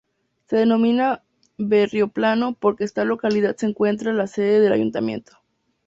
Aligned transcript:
Se 0.47 0.55
denomina 0.57 1.21
Berrioplano 1.59 2.55
porque 2.55 2.85
esta 2.85 3.05
localidad 3.05 3.55
se 3.57 3.67
encuentra 3.67 4.13
la 4.13 4.25
sede 4.25 4.59
del 4.59 4.73
ayuntamiento. 4.73 5.37